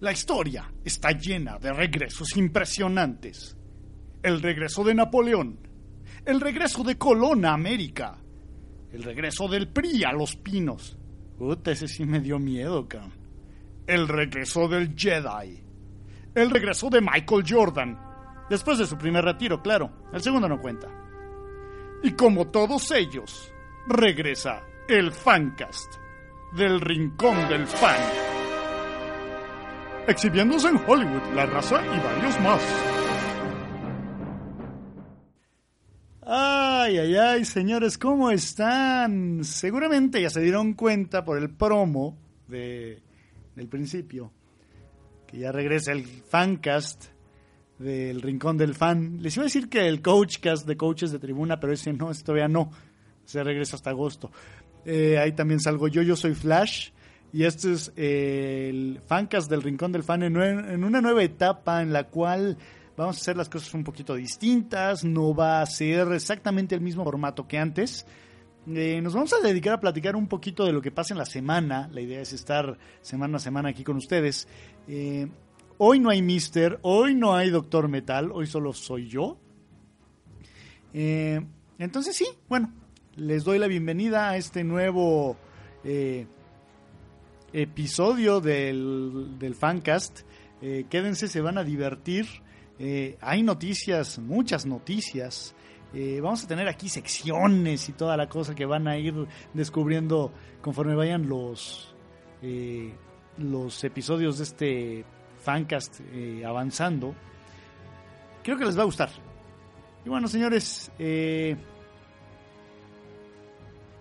[0.00, 3.56] La historia está llena de regresos impresionantes.
[4.22, 5.58] El regreso de Napoleón.
[6.24, 8.16] El regreso de Colón a América.
[8.92, 10.96] El regreso del PRI a Los Pinos.
[11.36, 13.12] Puta, ese sí me dio miedo, cabrón.
[13.88, 15.64] El regreso del Jedi.
[16.32, 17.98] El regreso de Michael Jordan.
[18.48, 20.04] Después de su primer retiro, claro.
[20.12, 20.86] El segundo no cuenta.
[22.04, 23.52] Y como todos ellos,
[23.88, 25.92] regresa el Fancast.
[26.52, 28.27] Del Rincón del Fan
[30.08, 32.60] exhibiéndose en Hollywood, La Raza y varios más.
[36.22, 39.44] Ay, ay, ay, señores, ¿cómo están?
[39.44, 43.02] Seguramente ya se dieron cuenta por el promo de,
[43.54, 44.32] del principio
[45.26, 47.06] que ya regresa el fancast
[47.78, 49.18] del Rincón del Fan.
[49.22, 52.24] Les iba a decir que el coachcast de coaches de tribuna, pero ese no, ese
[52.24, 52.70] todavía no.
[53.24, 54.30] Se regresa hasta agosto.
[54.84, 56.90] Eh, ahí también salgo yo, yo soy Flash.
[57.32, 61.92] Y este es eh, el Fancast del Rincón del Fan en, una nueva etapa en
[61.92, 62.56] la cual
[62.96, 67.04] vamos a hacer las cosas un poquito distintas, no va a ser exactamente el mismo
[67.04, 68.06] formato que antes.
[68.66, 71.26] Eh, nos vamos a dedicar a platicar un poquito de lo que pasa en la
[71.26, 71.88] semana.
[71.92, 74.48] La idea es estar semana a semana aquí con ustedes.
[74.88, 75.28] Eh,
[75.76, 79.38] hoy no hay Mister, hoy no hay Doctor Metal, hoy solo soy yo.
[80.94, 82.72] entonces sí, bueno,
[83.16, 85.36] les doy la bienvenida a este nuevo
[87.52, 90.20] episodio del, del Fancast.
[90.60, 92.26] Eh, quédense, se van a divertir.
[92.78, 95.54] Eh, hay noticias, muchas noticias.
[95.94, 99.14] Eh, vamos a tener aquí secciones y toda la cosa que van a ir
[99.54, 101.94] descubriendo conforme vayan los,
[103.38, 105.04] los episodios de este
[105.40, 106.00] Fancast
[106.44, 107.14] avanzando.
[108.42, 109.10] Creo que les va a gustar.
[110.04, 110.92] Y bueno, señores,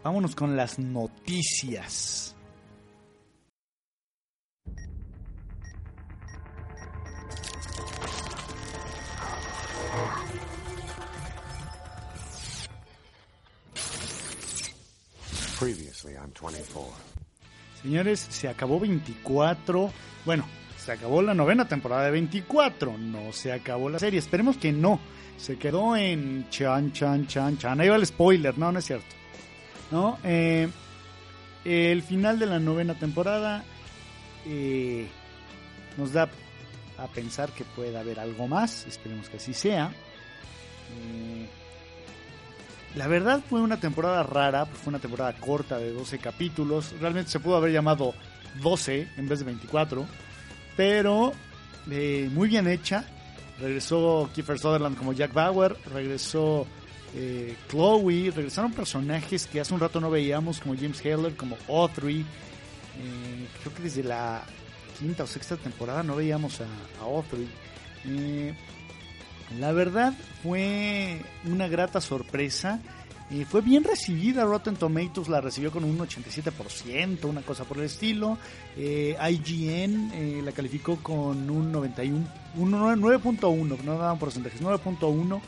[0.04, 2.37] vámonos con las noticias.
[17.82, 19.92] Señores, se acabó 24.
[20.26, 20.46] Bueno,
[20.78, 22.98] se acabó la novena temporada de 24.
[22.98, 24.20] No se acabó la serie.
[24.20, 25.00] Esperemos que no.
[25.38, 27.80] Se quedó en chan, chan, chan, chan.
[27.80, 28.58] Ahí va el spoiler.
[28.58, 29.16] No, no es cierto.
[29.92, 30.18] ¿No?
[30.24, 30.68] Eh,
[31.66, 33.64] el final de la novena temporada
[34.46, 35.08] eh,
[35.98, 36.30] nos da
[36.98, 38.86] a pensar que puede haber algo más.
[38.88, 39.92] Esperemos que así sea.
[40.98, 41.48] Eh,
[42.98, 46.94] la verdad fue una temporada rara, pues fue una temporada corta de 12 capítulos.
[47.00, 48.14] Realmente se pudo haber llamado
[48.62, 50.06] 12 en vez de 24,
[50.76, 51.32] pero
[51.90, 53.06] eh, muy bien hecha.
[53.60, 56.68] Regresó Kiefer Sutherland como Jack Bauer, regresó
[57.16, 62.22] eh, Chloe, regresaron personajes que hace un rato no veíamos como James Heller, como Audrey.
[62.22, 64.44] Eh, creo que desde la
[64.98, 66.66] quinta o sexta temporada no veíamos a,
[67.00, 67.48] a Audrey.
[69.60, 70.14] La verdad
[70.44, 72.80] fue una grata sorpresa.
[73.30, 77.86] y fue bien recibida, Rotten Tomatoes la recibió con un 87%, una cosa por el
[77.86, 78.38] estilo.
[78.76, 85.42] Eh, IGN eh, la calificó con un 91, un 9.1, no daban porcentajes, 9.1.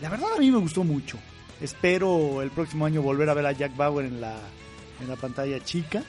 [0.00, 1.18] La verdad a mí me gustó mucho.
[1.60, 4.36] Espero el próximo año volver a ver a Jack Bauer en la,
[5.00, 6.02] en la pantalla chica.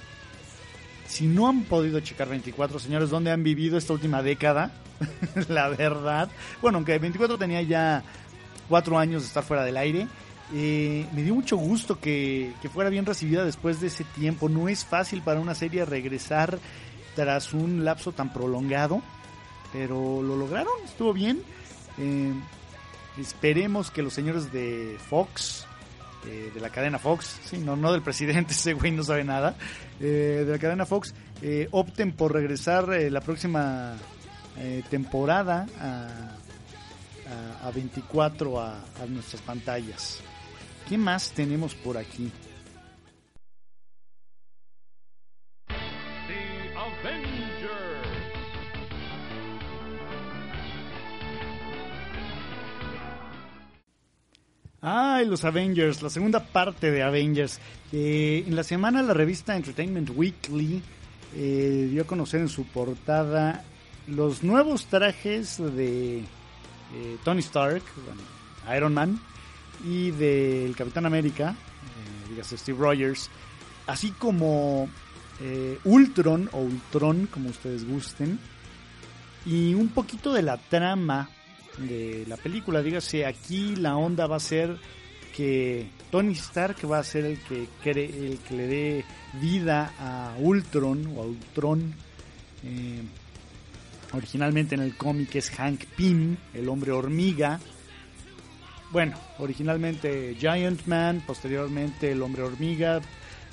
[1.08, 4.72] Si no han podido checar 24, señores, ¿dónde han vivido esta última década?
[5.48, 6.30] la verdad.
[6.62, 8.04] Bueno, aunque 24 tenía ya
[8.68, 10.08] cuatro años de estar fuera del aire.
[10.54, 14.50] Eh, me dio mucho gusto que, fuera bien recibida después de ese tiempo.
[14.50, 16.60] No es fácil para una serie regresar
[17.16, 19.02] tras un lapso tan prolongado,
[19.74, 21.42] pero lo lograron, estuvo bien.
[21.98, 22.34] Eh,
[23.18, 25.66] esperemos que los señores de Fox,
[26.28, 29.56] eh, de la cadena Fox, sí, no, no del presidente, ese güey no sabe nada,
[30.00, 31.14] de la cadena Fox,
[31.72, 33.96] opten por regresar la próxima
[34.60, 40.20] eh, temporada a, a, 24 a, a nuestras pantallas.
[40.90, 42.32] ¿Qué más tenemos por aquí?
[55.18, 57.60] Ay, los Avengers, la segunda parte de Avengers.
[57.92, 60.80] Eh, en la semana la revista Entertainment Weekly
[61.36, 63.64] eh, dio a conocer en su portada
[64.06, 68.22] los nuevos trajes de eh, Tony Stark, bueno,
[68.78, 69.20] Iron Man,
[69.84, 71.56] y del Capitán América,
[72.30, 73.32] dígase Steve Rogers,
[73.88, 74.88] así como
[75.84, 78.38] Ultron o Ultron, como ustedes gusten,
[79.48, 81.28] y un poquito de la trama
[81.80, 82.84] de la película.
[82.84, 84.78] Dígase, aquí la onda va a ser
[85.38, 89.06] que Tony Stark va a ser el que, el que le dé
[89.40, 91.94] vida a Ultron o a Ultron.
[92.64, 93.04] Eh,
[94.14, 97.60] originalmente en el cómic es Hank Pym, el hombre hormiga.
[98.92, 103.00] Bueno, originalmente Giant Man, posteriormente el hombre hormiga,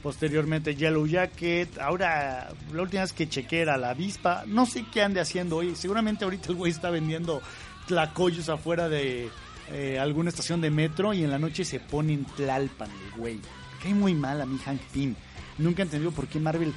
[0.02, 5.02] posteriormente Yellow Jacket, ahora la última vez que chequé era la avispa, no sé qué
[5.02, 7.42] ande haciendo hoy, seguramente ahorita el güey está vendiendo
[7.86, 9.28] tlacoyos afuera de
[9.72, 13.40] eh, alguna estación de metro y en la noche se pone en Tlalpan güey.
[13.82, 15.14] Cae muy mal a mi Hank Pym.
[15.58, 16.72] Nunca he entendido por qué Marvel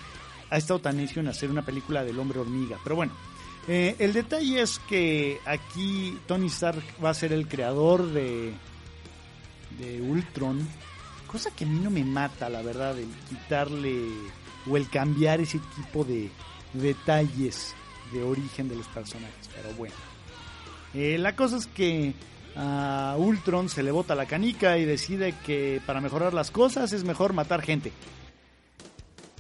[0.49, 2.77] ha estado tan necio en hacer una película del hombre hormiga.
[2.83, 3.13] Pero bueno,
[3.67, 8.53] eh, el detalle es que aquí Tony Stark va a ser el creador de,
[9.79, 10.67] de Ultron.
[11.27, 14.07] Cosa que a mí no me mata, la verdad, el quitarle
[14.69, 16.29] o el cambiar ese tipo de
[16.73, 17.75] detalles
[18.13, 19.49] de origen de los personajes.
[19.55, 19.95] Pero bueno.
[20.93, 22.13] Eh, la cosa es que
[22.59, 27.03] a Ultron se le bota la canica y decide que para mejorar las cosas es
[27.03, 27.93] mejor matar gente.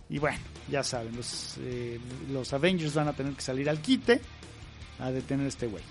[0.09, 0.37] Y bueno,
[0.69, 1.99] ya saben, los, eh,
[2.31, 4.21] los Avengers van a tener que salir al quite
[4.99, 5.83] a detener a este güey.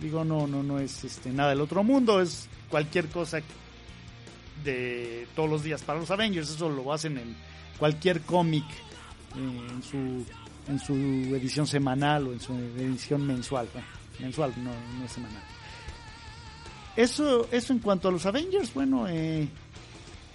[0.00, 3.38] Digo, no, no, no es este, nada del otro mundo, es cualquier cosa
[4.64, 6.50] de todos los días para los Avengers.
[6.50, 7.36] Eso lo hacen en
[7.78, 8.64] cualquier cómic,
[9.36, 10.26] eh, en, su,
[10.68, 10.94] en su
[11.36, 13.68] edición semanal o en su edición mensual.
[14.18, 15.42] mensual, no, no semanal.
[16.96, 19.48] Eso, eso en cuanto a los Avengers, bueno, eh,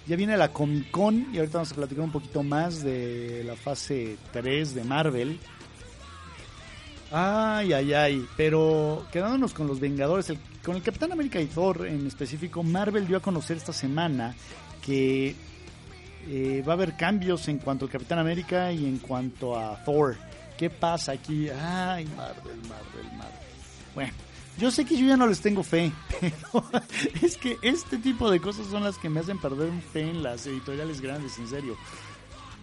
[0.06, 3.54] ya viene la Comic Con y ahorita vamos a platicar un poquito más de la
[3.54, 5.38] fase 3 de Marvel.
[7.10, 10.32] Ay, ay, ay, pero quedándonos con los Vengadores,
[10.64, 14.34] con el Capitán América y Thor en específico, Marvel dio a conocer esta semana
[14.84, 15.34] que
[16.26, 20.16] eh, va a haber cambios en cuanto al Capitán América y en cuanto a Thor.
[20.58, 21.48] ¿Qué pasa aquí?
[21.48, 23.38] Ay, Marvel, Marvel, Marvel.
[23.94, 24.12] Bueno,
[24.58, 26.64] yo sé que yo ya no les tengo fe, pero
[27.22, 30.46] es que este tipo de cosas son las que me hacen perder fe en las
[30.46, 31.76] editoriales grandes, en serio.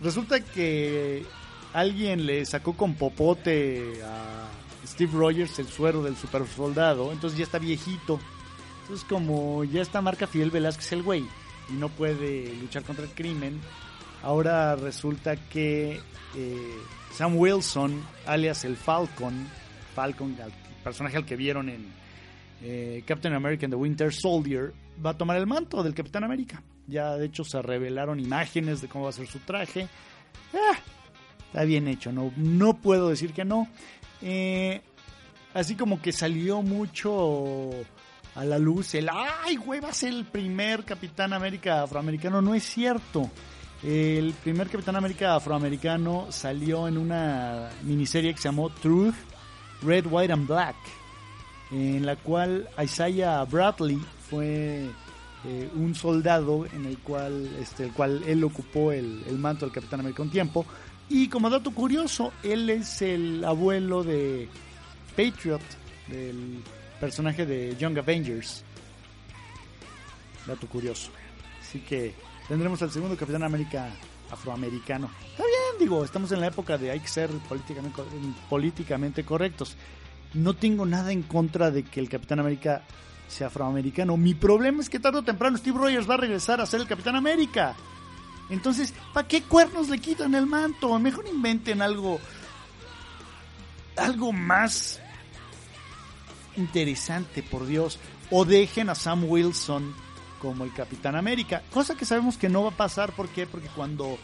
[0.02, 1.26] Resulta que
[1.74, 4.50] alguien le sacó con popote a
[4.86, 8.20] Steve Rogers el suero del super soldado, entonces ya está viejito.
[8.82, 11.26] Entonces como ya está marca Fidel Velázquez el güey
[11.70, 13.60] y no puede luchar contra el crimen,
[14.22, 16.00] ahora resulta que
[16.36, 16.78] eh,
[17.12, 19.48] Sam Wilson, alias el Falcon,
[19.96, 20.36] Falcon
[20.84, 21.88] personaje al que vieron en
[22.62, 26.62] eh, Captain America and the Winter Soldier, va a tomar el manto del Capitán América.
[26.88, 29.88] Ya de hecho se revelaron imágenes de cómo va a ser su traje.
[30.54, 30.78] Ah,
[31.48, 33.68] está bien hecho, no, no puedo decir que no.
[34.22, 34.82] Eh,
[35.54, 37.72] así como que salió mucho
[38.36, 42.42] a la luz el, ay, güey, va a ser el primer Capitán América afroamericano.
[42.42, 43.32] No es cierto.
[43.84, 49.35] El primer Capitán América afroamericano salió en una miniserie que se llamó Truth
[49.82, 50.76] Red, White and Black,
[51.72, 54.00] en la cual Isaiah Bradley
[54.30, 54.90] fue
[55.48, 60.00] eh, un soldado en el cual, este, el cual él ocupó el, manto del Capitán
[60.00, 60.66] América un tiempo.
[61.08, 64.50] Y como dato curioso, él es el abuelo de
[65.16, 65.62] Patriot,
[66.08, 66.64] del
[67.00, 68.64] personaje de Young Avengers.
[70.48, 71.12] Dato curioso.
[71.62, 72.16] Así que
[72.48, 73.90] tendremos al segundo Capitán América
[74.32, 75.12] afroamericano.
[75.32, 75.44] Está
[75.80, 78.02] digo, estamos en la época de hay que ser políticamente,
[78.50, 79.76] políticamente correctos.
[80.34, 82.84] No tengo nada en contra de que el Capitán América
[83.28, 84.18] sea afroamericano.
[84.18, 86.88] Mi problema es que tarde o temprano Steve Rogers va a regresar a ser el
[86.88, 87.76] Capitán América.
[88.50, 90.98] Entonces, ¿para qué cuernos le quitan el manto?
[91.00, 92.20] Mejor inventen algo.
[93.98, 95.00] Algo más
[96.58, 97.98] interesante, por Dios.
[98.30, 99.94] O dejen a Sam Wilson
[100.40, 103.48] como el Capitán América, cosa que sabemos que no va a pasar, ¿por qué?
[103.48, 104.18] Porque cuando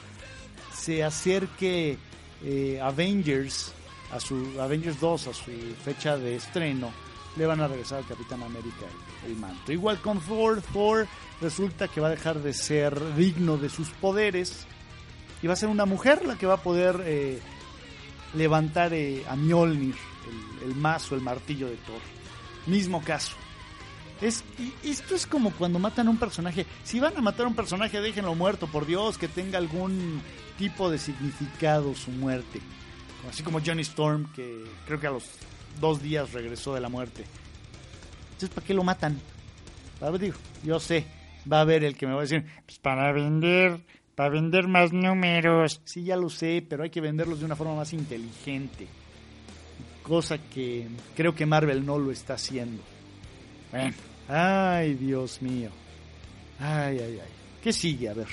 [0.73, 1.97] se acerque
[2.43, 3.73] eh, Avengers,
[4.11, 5.51] a su Avengers 2, a su
[5.83, 6.91] fecha de estreno,
[7.37, 8.85] le van a regresar al Capitán América
[9.25, 9.71] el, manto.
[9.71, 11.07] Igual con Thor, Thor
[11.39, 14.65] resulta que va a dejar de ser digno de sus poderes
[15.41, 17.39] y va a ser una mujer la que va a poder eh,
[18.33, 19.95] levantar eh, a Mjolnir,
[20.65, 22.01] el, mazo, el martillo de Thor.
[22.67, 23.35] Mismo caso.
[24.21, 24.43] Es,
[24.83, 26.67] esto es como cuando matan a un personaje.
[26.83, 30.21] Si van a matar a un personaje, déjenlo muerto, por Dios, que tenga algún
[30.61, 32.59] tipo de significado su muerte.
[33.27, 35.23] Así como Johnny Storm, que creo que a los
[35.79, 37.25] dos días regresó de la muerte.
[38.33, 39.19] Entonces, ¿para qué lo matan?
[40.19, 41.05] Digo, yo sé,
[41.51, 43.79] va a haber el que me va a decir, pues para vender,
[44.13, 45.81] para vender más números.
[45.83, 48.87] Sí, ya lo sé, pero hay que venderlos de una forma más inteligente
[50.03, 52.81] cosa que creo que Marvel no lo está haciendo.
[53.71, 53.93] Bueno,
[54.27, 55.69] ay Dios mío.
[56.59, 57.31] Ay, ay, ay.
[57.63, 58.09] ¿Qué sigue?
[58.09, 58.27] A ver.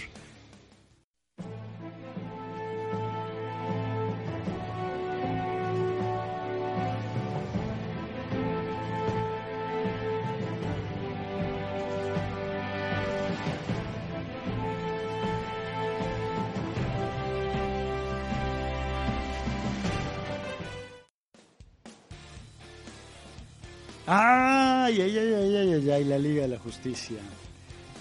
[26.19, 27.19] Liga de la Justicia.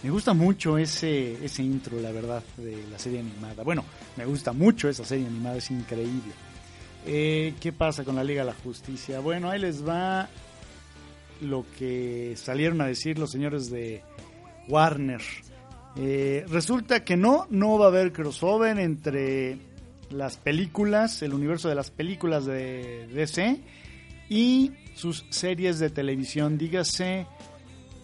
[0.04, 3.64] Me gusta mucho ese, ese intro, la verdad, de la serie animada.
[3.64, 3.84] Bueno,
[4.16, 6.34] me gusta mucho esa serie animada, es increíble.
[7.06, 9.20] Eh, ¿Qué pasa con la Liga de la Justicia?
[9.20, 10.30] Bueno, ahí les va
[11.42, 14.04] lo que salieron a decir los señores de
[14.68, 15.22] Warner.
[15.96, 19.58] Eh, resulta que no, no va a haber crossover entre
[20.10, 23.60] las películas, el universo de las películas de DC
[24.30, 27.26] y sus series de televisión, dígase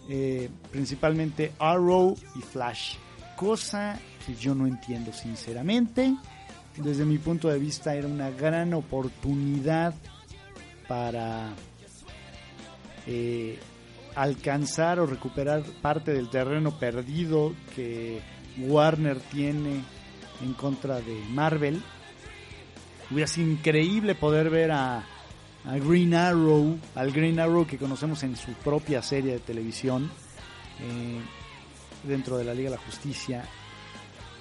[0.08, 2.96] eh, principalmente Arrow y Flash,
[3.36, 6.14] cosa que yo no entiendo sinceramente.
[6.76, 9.94] Desde mi punto de vista era una gran oportunidad
[10.88, 11.50] para
[13.06, 13.58] eh,
[14.14, 18.20] alcanzar o recuperar parte del terreno perdido que
[18.58, 19.82] Warner tiene
[20.42, 21.82] en contra de Marvel.
[23.10, 25.04] Hubiera sido increíble poder ver a
[25.66, 30.10] a Green Arrow, al Green Arrow que conocemos en su propia serie de televisión
[30.80, 31.20] eh,
[32.02, 33.44] dentro de la Liga de la Justicia.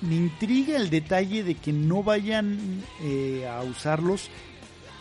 [0.01, 4.29] Me intriga el detalle de que no vayan eh, a usarlos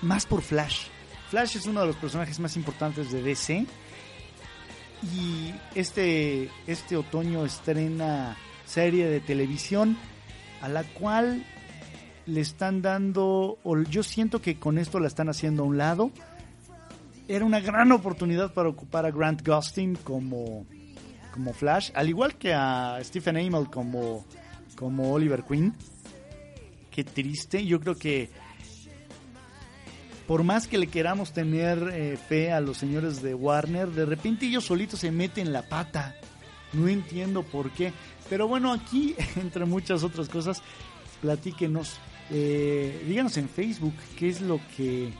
[0.01, 0.87] más por Flash.
[1.29, 3.67] Flash es uno de los personajes más importantes de DC
[5.15, 9.97] y este, este otoño estrena serie de televisión
[10.61, 11.45] a la cual
[12.27, 16.11] le están dando, o yo siento que con esto la están haciendo a un lado.
[17.29, 20.67] Era una gran oportunidad para ocupar a Grant Gustin como,
[21.33, 24.25] como Flash, al igual que a Stephen Amell como,
[24.77, 25.75] como Oliver Queen.
[26.91, 28.31] Qué triste, yo creo que
[30.27, 34.47] por más que le queramos tener eh, fe a los señores de Warner, de repente
[34.47, 36.15] ellos solitos se meten la pata.
[36.73, 37.93] No entiendo por qué.
[38.31, 40.63] Pero bueno, aquí, entre muchas otras cosas,
[41.21, 41.99] platíquenos
[42.31, 45.13] eh, díganos en Facebook qué es lo que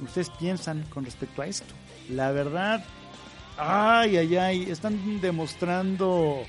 [0.00, 1.74] ustedes piensan con respecto a esto.
[2.10, 2.84] La verdad,
[3.56, 6.42] ay, ay, ay, están demostrando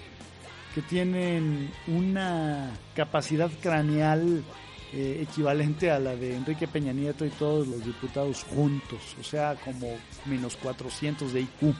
[0.74, 4.44] que tienen una capacidad craneal
[4.92, 9.56] eh, equivalente a la de Enrique Peña Nieto y todos los diputados juntos, o sea,
[9.64, 9.88] como
[10.26, 11.76] menos 400 de IQ.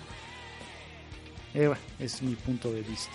[1.56, 3.12] Eh, es mi punto de vista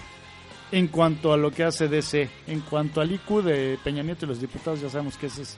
[0.72, 2.28] en cuanto a lo que hace DC.
[2.46, 5.56] En cuanto al IQ de Peña Nieto y los diputados, ya sabemos que ese es.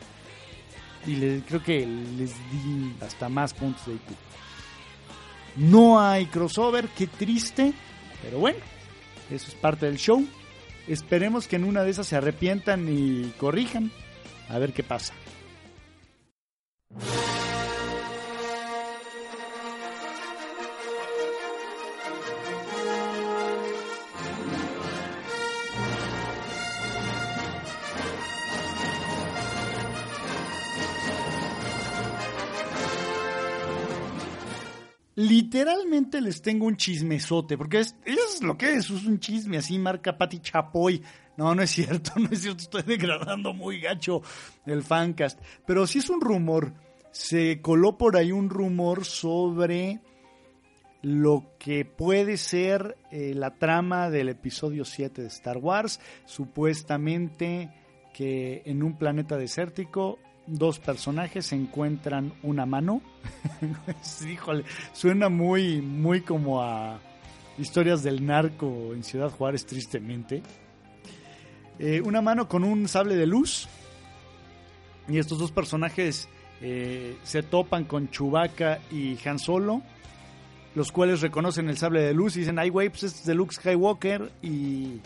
[1.07, 4.03] Y le, creo que les di hasta más puntos de IQ.
[5.57, 7.73] No hay crossover, qué triste,
[8.23, 8.59] pero bueno,
[9.31, 10.25] eso es parte del show.
[10.87, 13.91] Esperemos que en una de esas se arrepientan y corrijan.
[14.49, 15.15] A ver qué pasa.
[35.61, 39.79] Literalmente les tengo un chismesote, porque es, es lo que es, es un chisme así,
[39.79, 41.03] marca Pati Chapoy.
[41.37, 44.23] No, no es cierto, no es cierto, estoy degradando muy gacho
[44.65, 45.39] el fancast.
[45.67, 46.73] Pero sí es un rumor,
[47.11, 50.01] se coló por ahí un rumor sobre
[51.03, 56.01] lo que puede ser eh, la trama del episodio 7 de Star Wars.
[56.25, 57.71] Supuestamente
[58.15, 63.03] que en un planeta desértico dos personajes encuentran una mano.
[64.29, 66.99] Híjole, suena muy, muy como a
[67.59, 70.43] historias del narco en Ciudad Juárez, tristemente.
[71.79, 73.69] Eh, una mano con un sable de luz.
[75.09, 76.29] Y estos dos personajes
[76.61, 79.83] eh, se topan con Chewbacca y Han Solo.
[80.75, 83.35] Los cuales reconocen el sable de luz y dicen, ay, güey, pues este es de
[83.35, 84.31] Luke Skywalker.
[84.43, 85.01] Y.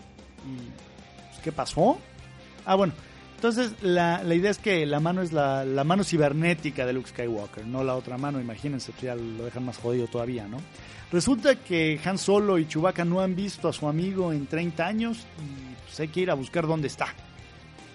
[1.31, 1.99] Pues, ¿Qué pasó?
[2.67, 2.93] Ah, bueno,
[3.37, 7.09] entonces, la, la, idea es que la mano es la, la, mano cibernética de Luke
[7.09, 10.59] Skywalker, no la otra mano, imagínense, pues ya lo dejan más jodido todavía, ¿no?
[11.13, 15.27] Resulta que Han Solo y Chewbacca no han visto a su amigo en 30 años
[15.39, 17.15] y pues hay que ir a buscar dónde está.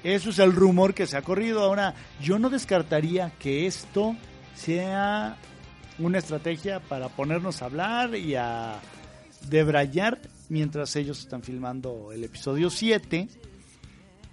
[0.03, 1.61] Eso es el rumor que se ha corrido.
[1.61, 4.15] Ahora, yo no descartaría que esto
[4.55, 5.35] sea
[5.97, 8.79] una estrategia para ponernos a hablar y a
[9.49, 13.27] debrayar mientras ellos están filmando el episodio 7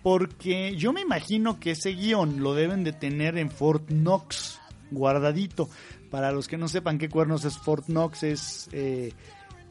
[0.06, 4.60] porque yo me imagino que ese guion lo deben de tener en Fort Knox.
[4.92, 5.68] guardadito.
[6.12, 9.12] Para los que no sepan qué cuernos es Fort Knox, es eh,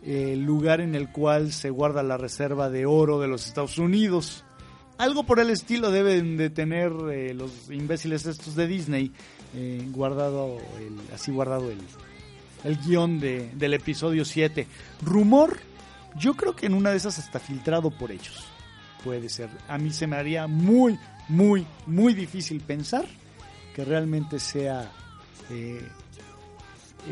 [0.03, 4.43] el lugar en el cual se guarda la reserva de oro de los Estados Unidos.
[4.97, 9.13] Algo por el estilo deben de tener eh, los imbéciles estos de Disney,
[9.55, 11.79] eh, guardado el, así guardado el,
[12.65, 14.67] el guion de, del episodio 7.
[15.01, 15.59] Rumor,
[16.19, 18.51] yo creo que en una de esas está filtrado por ellos.
[19.05, 19.49] Puede ser.
[19.67, 23.05] A mí se me haría muy, muy, muy difícil pensar
[23.75, 24.91] que realmente sea
[25.51, 25.87] eh,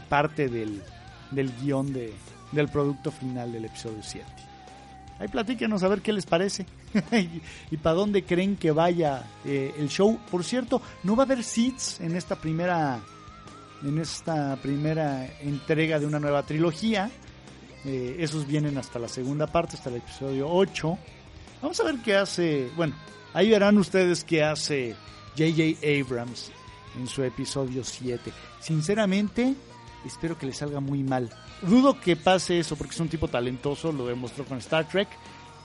[0.10, 0.82] parte del,
[1.30, 2.12] del guion de,
[2.52, 4.26] del producto final del episodio 7.
[5.20, 6.66] Ahí platíquenos a ver qué les parece
[7.72, 10.20] y, para dónde creen que vaya eh, el show.
[10.32, 13.00] Por cierto, no va a haber seats en esta primera
[13.84, 17.12] en esta primera entrega de una nueva trilogía.
[17.86, 20.98] Eh, esos vienen hasta la segunda parte, hasta el episodio 8.
[21.64, 22.70] Vamos a ver qué hace.
[22.76, 22.94] Bueno,
[23.34, 24.98] ahí verán ustedes qué hace
[25.38, 25.80] J.J.
[25.82, 26.52] Abrams
[27.00, 28.34] en su episodio 7.
[28.60, 29.56] Sinceramente,
[30.06, 31.30] espero que le salga muy mal.
[31.62, 35.08] Dudo que pase eso porque es un tipo talentoso, lo demostró con Star Trek,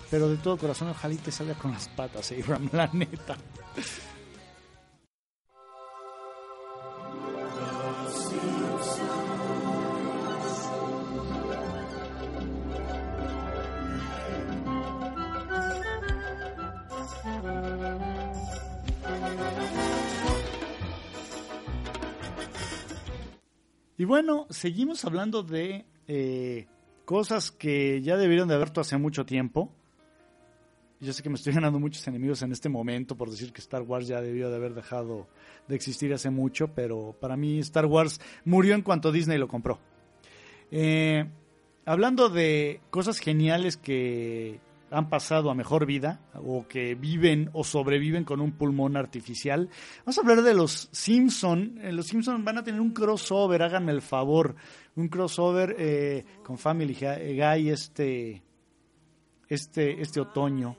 [0.08, 3.36] pero de todo corazón ojalá te salga con las patas, Abrams, la neta.
[24.08, 26.66] Bueno, seguimos hablando de eh,
[27.04, 29.70] cosas que ya debieron de haber hace mucho tiempo.
[30.98, 33.82] Yo sé que me estoy ganando muchos enemigos en este momento por decir que Star
[33.82, 35.28] Wars ya debió de haber dejado
[35.68, 39.78] de existir hace mucho, pero para mí Star Wars murió en cuanto Disney lo compró.
[40.70, 41.26] Eh,
[41.84, 44.58] hablando de cosas geniales que
[44.90, 49.68] han pasado a mejor vida o que viven o sobreviven con un pulmón artificial.
[50.00, 51.78] Vamos a hablar de los Simpson.
[51.82, 54.54] Eh, los Simpson van a tener un crossover, háganme el favor,
[54.96, 58.42] un crossover eh, con Family Guy este,
[59.48, 60.76] este, este otoño.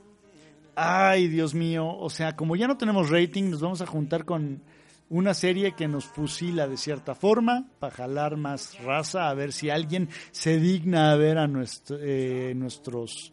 [0.74, 4.62] Ay, Dios mío, o sea, como ya no tenemos rating, nos vamos a juntar con
[5.10, 9.68] una serie que nos fusila de cierta forma para jalar más raza, a ver si
[9.68, 13.32] alguien se digna a ver a nuestro, eh, nuestros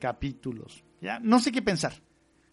[0.00, 0.82] capítulos.
[1.00, 1.92] Ya no sé qué pensar.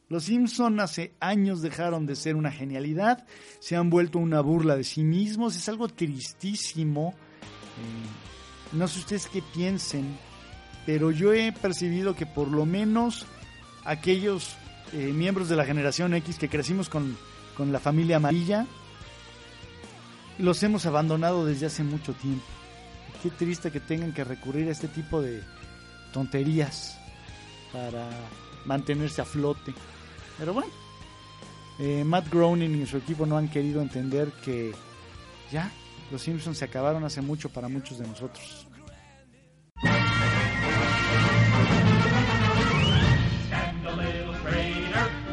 [0.10, 3.26] Los Simpson hace años dejaron de ser una genialidad,
[3.60, 7.10] se han vuelto una burla de sí mismos, es algo tristísimo.
[7.10, 10.18] Eh, no sé ustedes qué piensen,
[10.86, 13.26] pero yo he percibido que por lo menos
[13.84, 14.56] aquellos
[14.94, 17.18] eh, miembros de la generación X que crecimos con,
[17.58, 18.66] con la familia amarilla,
[20.38, 22.46] los hemos abandonado desde hace mucho tiempo.
[23.22, 25.42] Qué triste que tengan que recurrir a este tipo de
[26.14, 26.97] tonterías
[27.78, 28.10] para
[28.66, 29.74] mantenerse a flote.
[30.38, 30.72] Pero bueno,
[31.80, 34.74] eh, Matt Groening y su equipo no han querido entender que
[35.52, 35.72] ya
[36.12, 38.66] los Simpsons se acabaron hace mucho para muchos de nosotros.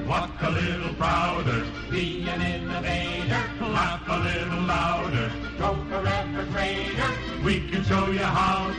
[0.06, 7.66] Walk a little prouder, be an innovator, laugh a little louder, stroke a refrigerator, we
[7.70, 8.70] can show you how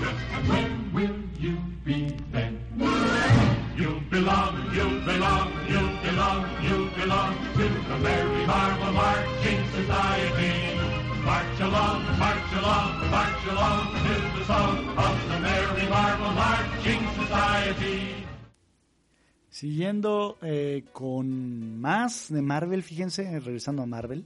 [19.49, 24.25] Siguiendo eh, con más de Marvel, fíjense, regresando a Marvel,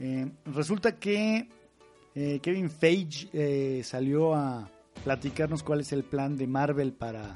[0.00, 1.48] eh, resulta que
[2.14, 4.68] eh, Kevin Feige salió a
[5.04, 7.34] platicarnos cuál es el plan de Marvel para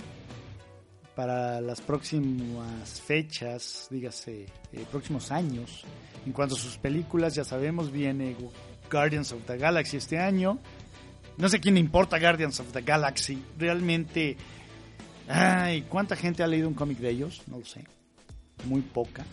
[1.14, 4.46] para las próximas fechas, dígase,
[4.90, 5.84] próximos años.
[6.24, 8.36] En cuanto a sus películas, ya sabemos, viene
[8.88, 10.60] Guardians of the Galaxy este año.
[11.38, 13.42] No sé quién le importa Guardians of the Galaxy.
[13.56, 14.36] Realmente,
[15.28, 17.42] ay, ¿cuánta gente ha leído un cómic de ellos?
[17.46, 17.84] No lo sé.
[18.64, 19.24] Muy poca.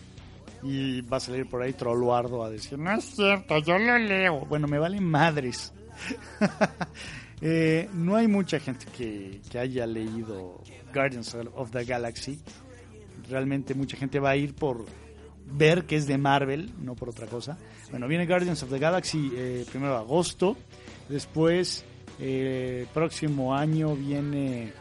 [0.62, 4.46] Y va a salir por ahí Trolluardo a decir, no es cierto, yo lo leo.
[4.46, 5.72] Bueno, me valen madres.
[7.42, 10.62] Eh, no hay mucha gente que, que, haya leído
[10.94, 12.40] Guardians of the Galaxy.
[13.28, 14.86] Realmente mucha gente va a ir por
[15.44, 17.58] ver que es de Marvel, no por otra cosa.
[17.90, 20.56] Bueno, viene Guardians of the Galaxy eh, primero de agosto.
[21.10, 21.84] Después,
[22.18, 24.72] eh, próximo año viene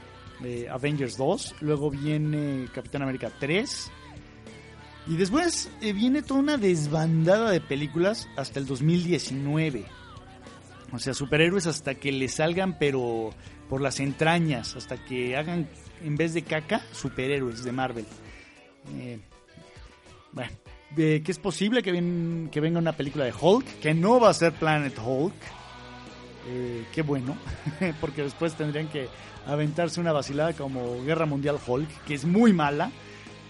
[0.43, 1.55] eh, Avengers 2.
[1.61, 3.91] Luego viene Capitán América 3.
[5.07, 9.85] Y después eh, viene toda una desbandada de películas hasta el 2019.
[10.91, 13.31] O sea, superhéroes hasta que le salgan, pero
[13.69, 15.67] por las entrañas, hasta que hagan,
[16.03, 18.05] en vez de caca, superhéroes de Marvel.
[18.93, 19.19] Eh,
[20.31, 20.51] bueno,
[20.95, 24.97] que es posible que venga una película de Hulk, que no va a ser Planet
[25.03, 25.33] Hulk.
[26.47, 27.36] Eh, qué bueno,
[28.01, 29.08] porque después tendrían que
[29.47, 32.91] aventarse una vacilada como Guerra Mundial Hulk, que es muy mala,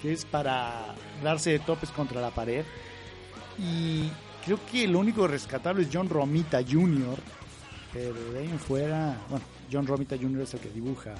[0.01, 2.63] que es para darse de topes contra la pared.
[3.57, 4.09] Y
[4.45, 7.17] creo que lo único rescatable es John Romita Jr.,
[7.91, 10.41] pero de ahí en fuera, bueno, John Romita Jr.
[10.41, 11.13] es el que dibuja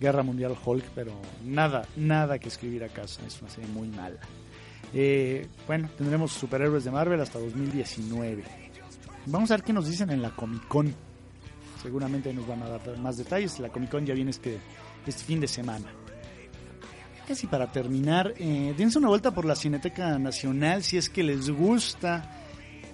[0.00, 1.12] Guerra Mundial Hulk, pero
[1.44, 4.20] nada, nada que escribir a casa, es una serie muy mala.
[4.94, 8.42] Eh, bueno, tendremos superhéroes de Marvel hasta 2019.
[9.26, 10.94] Vamos a ver qué nos dicen en la Comic Con.
[11.82, 13.58] Seguramente nos van a dar más detalles.
[13.58, 14.60] La Comic Con ya viene este,
[15.06, 15.86] este fin de semana.
[17.26, 21.50] Casi para terminar, eh, dense una vuelta por la Cineteca Nacional si es que les
[21.50, 22.42] gusta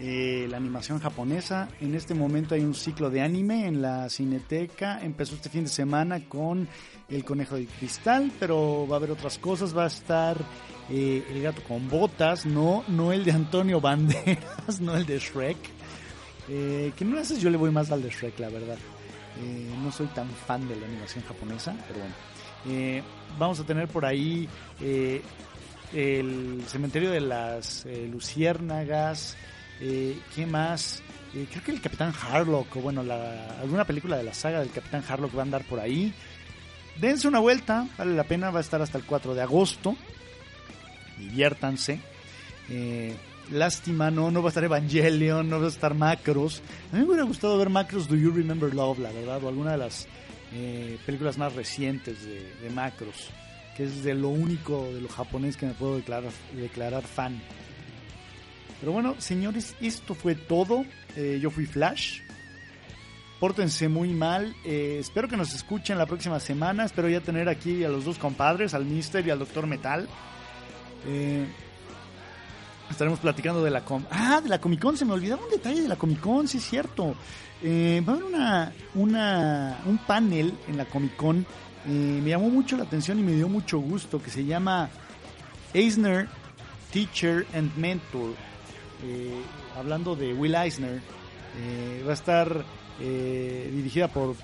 [0.01, 1.69] eh, la animación japonesa.
[1.81, 5.01] En este momento hay un ciclo de anime en la Cineteca.
[5.03, 6.69] Empezó este fin de semana con
[7.09, 9.77] El Conejo de Cristal, pero va a haber otras cosas.
[9.77, 10.37] Va a estar
[10.89, 15.78] eh, El Gato con Botas, no, no el de Antonio Banderas, no el de Shrek.
[16.49, 18.79] Eh, que no sé, yo le voy más al de Shrek, la verdad.
[19.41, 22.15] Eh, no soy tan fan de la animación japonesa, pero bueno.
[22.67, 23.03] Eh,
[23.39, 24.49] vamos a tener por ahí
[24.81, 25.23] eh,
[25.93, 29.37] el cementerio de las luciérnagas.
[29.79, 31.03] ¿Qué más?
[31.33, 35.05] Creo que el Capitán Harlock, o bueno, la, alguna película de la saga del Capitán
[35.09, 36.13] Harlock va a andar por ahí.
[37.01, 39.95] Dense una vuelta, vale la pena, va a estar hasta el 4 de agosto.
[41.17, 42.01] Diviértanse.
[42.69, 43.15] Eh,
[43.51, 46.63] lástima, no, no va a estar Evangelion, no va a estar Macros.
[46.93, 49.73] A mí me hubiera gustado ver Macros Do You Remember Love, la verdad, o alguna
[49.73, 50.07] de las
[50.53, 53.31] eh, películas más recientes de, Macros,
[53.77, 57.41] que es de lo único de lo japonés que me puedo declarar, declarar fan.
[58.81, 60.85] Pero bueno, señores, esto fue todo.
[61.17, 62.21] Eh, yo fui Flash.
[63.41, 64.55] Pórtense muy mal.
[64.65, 66.85] Eh, espero que nos escuchen la próxima semana.
[66.85, 70.09] Espero ya tener aquí a los dos compadres, al Mister y al Doctor Metal.
[71.07, 71.47] Eh,
[72.91, 75.83] estaremos platicando de la com ah de la Comic Con se me olvidaba un detalle
[75.83, 77.15] de la Comic Con sí es cierto.
[77.63, 81.47] Eh, va a haber una, una un panel en la Comic Con
[81.87, 84.91] eh, me llamó mucho la atención y me dio mucho gusto que se llama
[85.73, 86.29] Eisner
[86.93, 88.35] Teacher and Mentor.
[89.05, 89.41] Eh,
[89.77, 91.01] hablando de Will Eisner
[92.07, 92.65] va a estar
[92.99, 94.35] dirigida por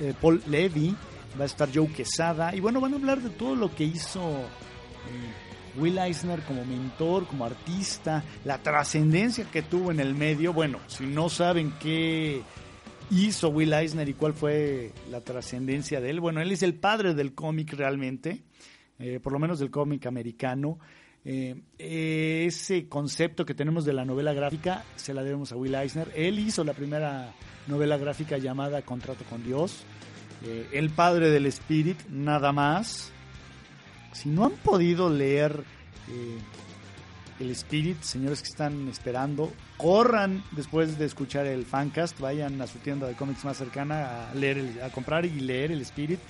[0.00, 0.94] eh, Paul Levy
[1.38, 4.20] va a estar Joe Quesada y bueno van a hablar de todo lo que hizo
[5.76, 10.52] Will Eisner como mentor, como artista, la trascendencia que tuvo en el medio.
[10.52, 12.42] Bueno, si no saben qué
[13.10, 17.14] hizo Will Eisner y cuál fue la trascendencia de él, bueno, él es el padre
[17.14, 18.42] del cómic realmente,
[18.98, 20.78] eh, por lo menos del cómic americano.
[21.22, 26.10] Eh, ese concepto que tenemos de la novela gráfica se la debemos a Will Eisner.
[26.14, 27.34] Él hizo la primera
[27.66, 29.84] novela gráfica llamada Contrato con Dios.
[30.42, 33.12] Eh, el padre del Spirit, nada más.
[34.12, 35.62] Si no han podido leer
[36.08, 36.38] eh,
[37.38, 42.78] el Spirit, señores que están esperando, corran después de escuchar el fancast, vayan a su
[42.78, 46.20] tienda de cómics más cercana a leer, el- a comprar y leer el Spirit.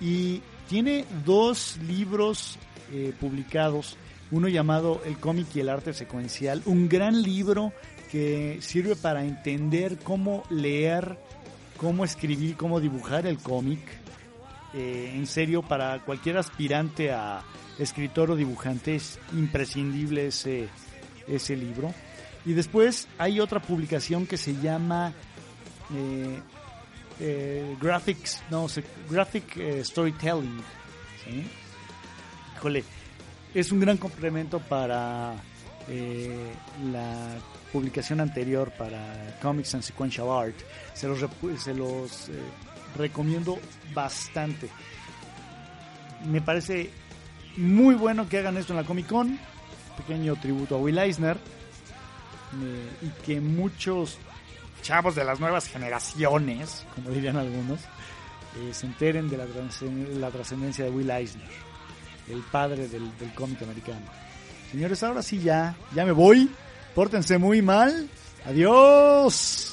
[0.00, 2.58] Y tiene dos libros
[2.92, 3.96] eh, publicados,
[4.30, 7.72] uno llamado El cómic y el arte secuencial, un gran libro
[8.10, 11.18] que sirve para entender cómo leer,
[11.76, 13.78] cómo escribir, cómo dibujar el cómic
[14.74, 17.42] eh, en serio para cualquier aspirante a
[17.78, 20.68] escritor o dibujante es imprescindible ese,
[21.26, 21.94] ese libro.
[22.44, 25.14] Y después hay otra publicación que se llama
[25.94, 26.40] eh,
[27.20, 28.66] eh, Graphics, no
[29.08, 30.60] Graphic Storytelling.
[32.56, 32.84] Híjole,
[33.54, 35.34] es un gran complemento para
[36.92, 37.38] la
[37.72, 40.56] publicación anterior para Comics and Sequential Art.
[40.94, 41.24] Se los,
[41.58, 42.30] se los
[42.96, 43.58] recomiendo
[43.94, 44.68] bastante.
[46.26, 46.90] Me parece
[47.56, 49.38] muy bueno que hagan esto en la Comic Con.
[49.96, 51.36] Pequeño tributo a Will Eisner.
[53.02, 54.18] y que muchos
[54.82, 60.90] chavos de las nuevas generaciones, como dirían algunos, eh, se enteren de la trascendencia de
[60.90, 61.48] Will Eisner,
[62.28, 64.06] el padre del, del cómic americano.
[64.70, 66.50] Señores, ahora sí ya, ya me voy.
[66.94, 68.08] Pórtense muy mal.
[68.46, 69.67] Adiós.